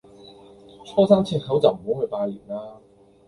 [0.83, 2.81] 初三赤口就唔好去拜年啦